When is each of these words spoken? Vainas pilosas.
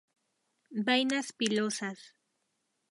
Vainas 0.87 1.27
pilosas. 1.37 1.99